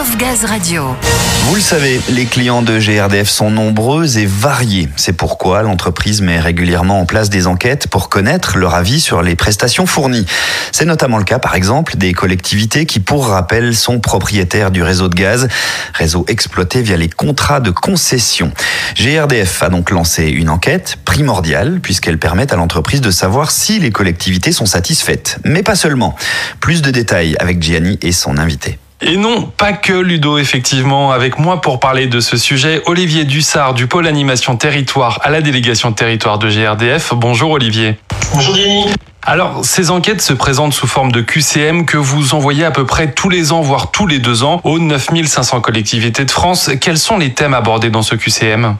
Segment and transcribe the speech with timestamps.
[0.00, 0.46] Of Gaz.
[1.46, 4.88] Vous le savez, les clients de GRDF sont nombreux et variés.
[4.96, 9.36] C'est pourquoi l'entreprise met régulièrement en place des enquêtes pour connaître leur avis sur les
[9.36, 10.26] prestations fournies.
[10.72, 15.08] C'est notamment le cas, par exemple, des collectivités qui, pour rappel, sont propriétaires du réseau
[15.08, 15.48] de gaz,
[15.92, 18.52] réseau exploité via les contrats de concession.
[18.96, 23.92] GRDF a donc lancé une enquête primordiale puisqu'elle permet à l'entreprise de savoir si les
[23.92, 25.38] collectivités sont satisfaites.
[25.44, 26.16] Mais pas seulement.
[26.60, 28.78] Plus de détails avec Gianni et son invité.
[29.00, 31.12] Et non, pas que Ludo, effectivement.
[31.12, 35.40] Avec moi pour parler de ce sujet, Olivier Dussard du pôle animation territoire à la
[35.42, 37.12] délégation territoire de GRDF.
[37.14, 37.98] Bonjour Olivier.
[38.32, 38.86] Bonjour Denis.
[39.26, 43.12] Alors, ces enquêtes se présentent sous forme de QCM que vous envoyez à peu près
[43.12, 46.70] tous les ans, voire tous les deux ans, aux 9500 collectivités de France.
[46.80, 48.76] Quels sont les thèmes abordés dans ce QCM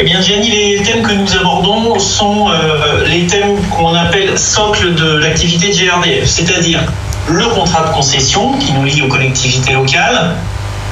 [0.00, 4.92] eh bien, Gianni, les thèmes que nous abordons sont euh, les thèmes qu'on appelle socle
[4.92, 6.80] de l'activité de GRDF, c'est-à-dire
[7.28, 10.34] le contrat de concession qui nous lie aux collectivités locales,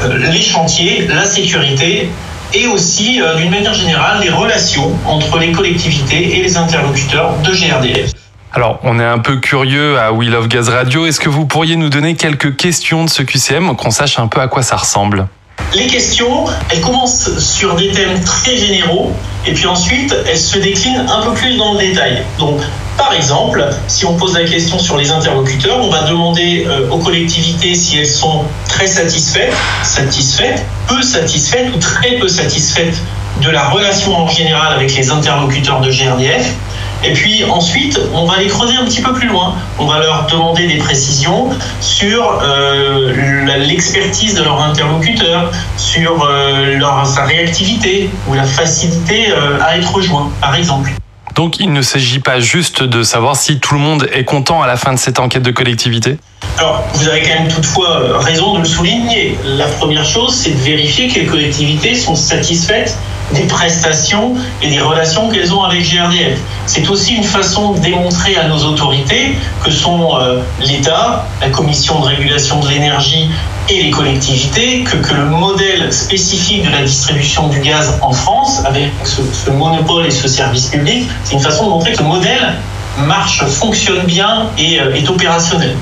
[0.03, 2.11] euh, les chantiers, la sécurité
[2.55, 7.53] et aussi, euh, d'une manière générale, les relations entre les collectivités et les interlocuteurs de
[7.53, 8.13] GRDF.
[8.55, 11.07] Alors, on est un peu curieux à We Love Gaz Radio.
[11.07, 14.41] Est-ce que vous pourriez nous donner quelques questions de ce QCM, qu'on sache un peu
[14.41, 15.27] à quoi ça ressemble?
[15.75, 19.13] Les questions, elles commencent sur des thèmes très généraux
[19.47, 22.23] et puis ensuite elles se déclinent un peu plus dans le détail.
[22.39, 22.61] Donc,
[23.03, 26.99] par exemple, si on pose la question sur les interlocuteurs, on va demander euh, aux
[26.99, 32.97] collectivités si elles sont très satisfaites, satisfaites, peu satisfaites ou très peu satisfaites
[33.43, 36.55] de la relation en général avec les interlocuteurs de GRDF.
[37.03, 39.57] Et puis ensuite, on va les creuser un petit peu plus loin.
[39.81, 47.05] On va leur demander des précisions sur euh, l'expertise de leur interlocuteur, sur euh, leur,
[47.05, 50.93] sa réactivité ou la facilité à être rejoint, par exemple.
[51.35, 54.67] Donc il ne s'agit pas juste de savoir si tout le monde est content à
[54.67, 56.19] la fin de cette enquête de collectivité
[56.59, 59.39] alors, vous avez quand même toutefois raison de le souligner.
[59.45, 62.97] La première chose, c'est de vérifier que les collectivités sont satisfaites
[63.33, 66.39] des prestations et des relations qu'elles ont avec GRDF.
[66.67, 72.01] C'est aussi une façon de démontrer à nos autorités que sont euh, l'État, la Commission
[72.01, 73.31] de régulation de l'énergie
[73.69, 78.63] et les collectivités, que, que, le modèle spécifique de la distribution du gaz en France,
[78.65, 82.55] avec ce, monopole et ce service public, c'est une façon de montrer que ce modèle
[82.99, 85.77] marche, fonctionne bien et euh, est opérationnel.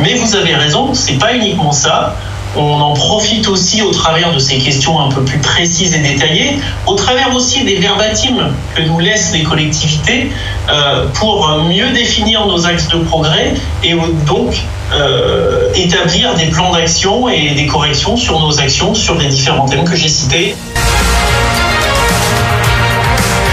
[0.00, 2.16] Mais vous avez raison, c'est pas uniquement ça
[2.56, 6.58] on en profite aussi au travers de ces questions un peu plus précises et détaillées,
[6.86, 10.30] au travers aussi des verbatims que nous laissent les collectivités
[10.70, 13.94] euh, pour mieux définir nos axes de progrès et
[14.26, 19.66] donc euh, établir des plans d'action et des corrections sur nos actions sur les différents
[19.66, 20.54] thèmes que j'ai cités.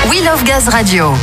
[0.10, 1.14] We Love Radio.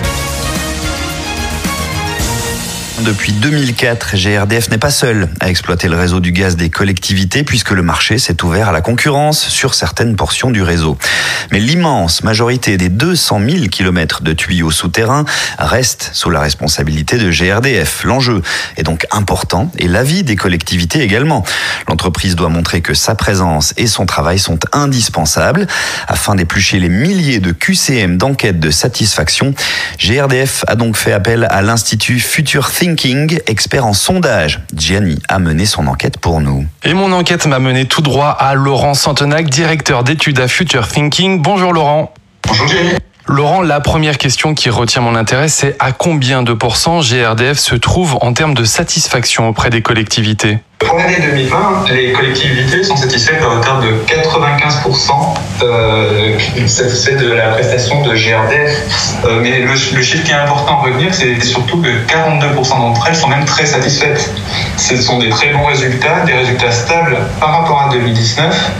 [3.08, 7.70] Depuis 2004, GRDF n'est pas seul à exploiter le réseau du gaz des collectivités puisque
[7.70, 10.98] le marché s'est ouvert à la concurrence sur certaines portions du réseau.
[11.50, 15.24] Mais l'immense majorité des 200 000 kilomètres de tuyaux souterrains
[15.58, 18.04] reste sous la responsabilité de GRDF.
[18.04, 18.42] L'enjeu
[18.76, 21.44] est donc important et l'avis des collectivités également.
[21.88, 25.66] L'entreprise doit montrer que sa présence et son travail sont indispensables
[26.08, 29.54] afin d'éplucher les milliers de QCM d'enquête de satisfaction.
[29.98, 32.97] GRDF a donc fait appel à l'Institut Future Think
[33.46, 34.60] Expert en sondage.
[34.74, 36.66] Gianni a mené son enquête pour nous.
[36.82, 41.40] Et mon enquête m'a mené tout droit à Laurent Santenac, directeur d'études à Future Thinking.
[41.40, 42.12] Bonjour Laurent.
[42.44, 42.94] Bonjour Gianni.
[43.30, 47.74] Laurent, la première question qui retient mon intérêt, c'est à combien de pourcents GRDF se
[47.74, 50.60] trouve en termes de satisfaction auprès des collectivités?
[50.78, 55.10] Pour l'année 2020, les collectivités sont satisfaites à hauteur de 95%
[55.62, 59.24] euh, de la prestation de GRDF.
[59.26, 63.16] Euh, mais le, chiffre qui est important à retenir, c'est surtout que 42% d'entre elles
[63.16, 64.32] sont même très satisfaites.
[64.78, 68.72] Ce sont des très bons résultats, des résultats stables par rapport à 2019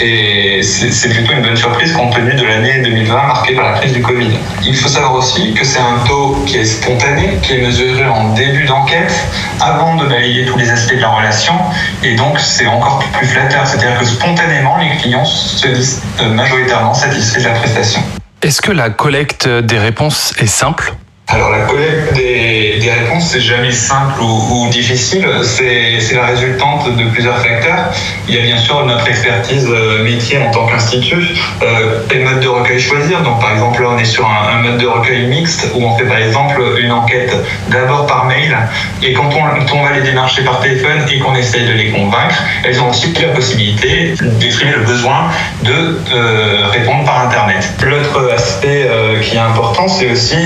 [0.00, 3.92] et c'est plutôt une bonne surprise compte tenu de l'année 2020 marquée par la crise
[3.92, 4.30] du Covid.
[4.64, 8.32] Il faut savoir aussi que c'est un taux qui est spontané, qui est mesuré en
[8.34, 9.12] début d'enquête,
[9.60, 11.54] avant de balayer tous les aspects de la relation,
[12.02, 13.66] et donc c'est encore plus flatteur.
[13.66, 18.02] C'est-à-dire que spontanément, les clients se disent majoritairement satisfaits de la prestation.
[18.42, 20.94] Est-ce que la collecte des réponses est simple?
[21.32, 25.26] Alors la collecte des, des réponses, c'est jamais simple ou, difficile.
[25.42, 27.86] C'est la résultante de plusieurs facteurs.
[28.28, 32.40] Il y a bien sûr notre expertise euh, métier en tant qu'institut, euh, les modes
[32.40, 33.22] de recueil choisir?
[33.22, 36.04] Donc par exemple, là, on est sur un, mode de recueil mixte où on fait
[36.04, 37.34] par exemple une enquête
[37.68, 38.56] d'abord par mail
[39.02, 42.42] et quand on, on va les démarcher par téléphone et qu'on essaye de les convaincre,
[42.64, 45.30] elles ont aussi la possibilité d'exprimer le besoin
[45.62, 47.72] de euh, répondre par Internet.
[47.82, 50.36] L'autre aspect euh, qui est important, c'est aussi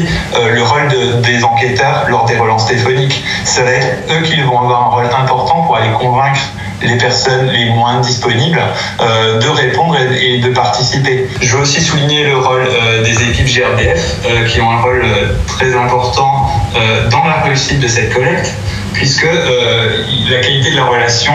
[0.77, 3.25] euh, des enquêteurs lors des relances téléphoniques.
[3.45, 6.41] Ça va être eux qui vont avoir un rôle important pour aller convaincre
[6.83, 8.61] les personnes les moins disponibles
[9.01, 11.27] euh, de répondre et, de participer.
[11.41, 15.05] Je veux aussi souligner le rôle euh, des équipes GRDF qui ont un rôle
[15.47, 16.51] très important
[17.11, 18.53] dans la réussite de cette collecte
[18.93, 21.33] puisque la qualité de la relation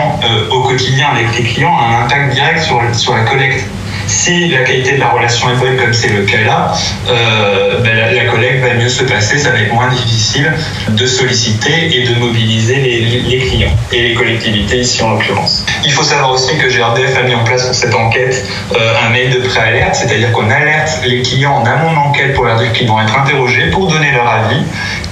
[0.50, 3.64] au quotidien avec les clients a un impact direct sur, sur la collecte.
[4.12, 6.74] Si la qualité de la relation est bonne, comme c'est le cas là,
[7.08, 10.52] euh, ben la, collecte va mieux se passer, ça va être moins difficile
[10.90, 15.64] de solliciter et de mobiliser les, clients et les collectivités ici en l'occurrence.
[15.84, 18.44] Il faut savoir aussi que GRDF a mis en place pour cette enquête
[18.76, 22.58] euh, un mail de préalerte, c'est-à-dire qu'on alerte les clients en amont d'enquête pour leur
[22.58, 24.62] dire qu'ils vont être interrogés, pour donner leur avis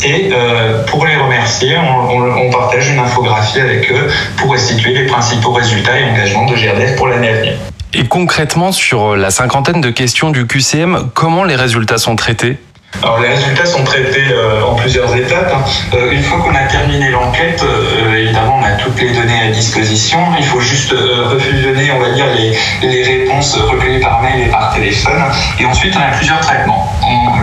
[0.04, 5.06] et euh, pour les remercier, on, on, partage une infographie avec eux pour restituer les
[5.06, 7.54] principaux résultats et engagements de GRDF pour l'année à venir.
[7.92, 12.58] Et concrètement, sur la cinquantaine de questions du QCM, comment les résultats sont traités?
[13.02, 15.52] Alors les résultats sont traités euh, en plusieurs étapes.
[15.54, 15.64] Hein.
[15.94, 19.50] Euh, une fois qu'on a terminé l'enquête, euh, évidemment on a toutes les données à
[19.50, 20.18] disposition.
[20.38, 25.22] Il faut juste refusionner, on va dire, les, réponses recueillies par mail et par téléphone.
[25.58, 26.92] Et ensuite on a plusieurs traitements.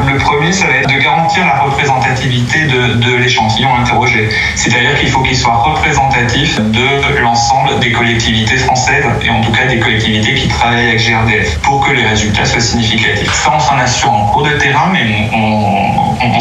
[0.05, 4.29] le premier, ça va être de garantir la représentativité de, de l'échantillon interrogé.
[4.55, 9.65] C'est-à-dire qu'il faut qu'il soit représentatif de l'ensemble des collectivités françaises et en tout cas
[9.65, 13.33] des collectivités qui travaillent avec GRDF pour que les résultats soient significatifs.
[13.33, 15.36] Ça, on s'en assure en cours de terrain, mais on,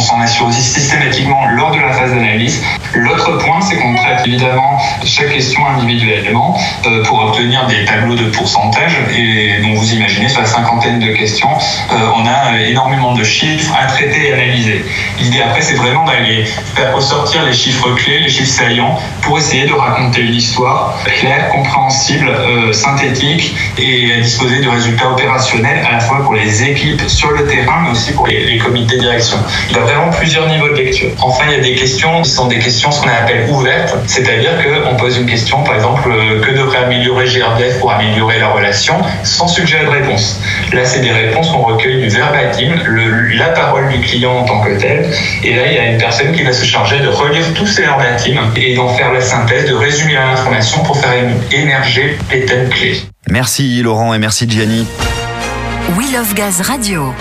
[0.06, 2.62] s'en assure aussi systématiquement lors de la phase d'analyse.
[2.94, 8.30] L'autre point, c'est qu'on traite évidemment chaque question individuellement euh, pour obtenir des tableaux de
[8.30, 8.96] pourcentage.
[9.16, 11.50] Et donc vous imaginez, sur la cinquantaine de questions,
[11.92, 14.84] euh, on a énormément de chiffres à traiter et analyser.
[15.18, 19.66] L'idée après, c'est vraiment d'aller faire ressortir les chiffres clés, les chiffres saillants, pour essayer
[19.66, 25.92] de raconter une histoire claire, compréhensible, euh, synthétique et à disposer de résultats opérationnels à
[25.92, 28.96] la fois pour les équipes sur le terrain, mais aussi pour les, les comité de
[28.96, 29.38] direction.
[29.70, 31.10] Il y a vraiment plusieurs niveaux de lecture.
[31.20, 34.52] Enfin, il y a des questions qui sont des questions ce qu'on appelle ouvertes, c'est-à-dire
[34.62, 38.96] qu'on pose une question, par exemple, euh, que devrait améliorer GRDF pour améliorer la relation,
[39.22, 40.40] sans sujet de réponse.
[40.72, 44.60] Là, c'est des réponses qu'on recueille du verbatim, le, la parole du client en tant
[44.60, 45.10] que tel.
[45.44, 47.82] Et là, il y a une personne qui va se charger de relire tous ces
[47.82, 51.12] verbatims et d'en faire la synthèse, de résumer l'information pour faire
[51.52, 53.00] émerger les thèmes clés.
[53.28, 54.86] Merci Laurent et merci Gianni.
[55.96, 57.14] We Love Gaz Radio.